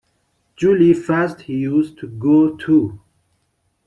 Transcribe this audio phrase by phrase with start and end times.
[0.55, 2.99] Jolly fast he used to go too.